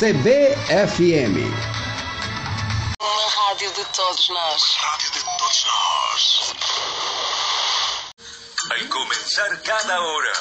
[0.00, 1.36] CBFM.
[3.02, 4.62] Uma rádio de todos nós.
[4.78, 6.54] Rádio de todos nós.
[8.70, 10.32] Al comenzar cada hora.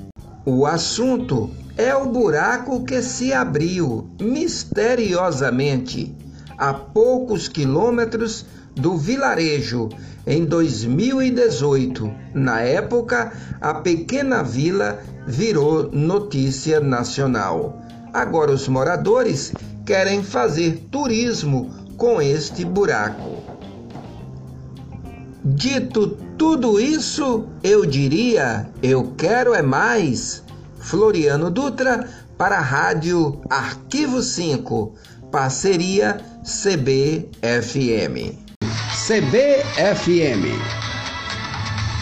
[0.47, 6.17] O assunto é o buraco que se abriu misteriosamente
[6.57, 8.47] a poucos quilômetros
[8.77, 9.89] do vilarejo
[10.27, 12.15] em 2018.
[12.35, 17.83] Na época, a pequena vila virou notícia nacional.
[18.13, 19.53] Agora os moradores
[19.85, 23.43] querem fazer turismo com este buraco.
[25.45, 30.45] Dito tudo isso, eu diria: eu quero é mais.
[30.79, 34.95] Floriano Dutra para a Rádio Arquivo 5,
[35.33, 37.27] parceria CBFM.
[39.07, 40.86] CBFM.